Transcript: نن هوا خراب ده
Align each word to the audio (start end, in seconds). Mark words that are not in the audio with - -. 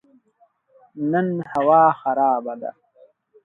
نن 1.11 1.27
هوا 1.51 1.83
خراب 2.01 2.45
ده 2.61 2.71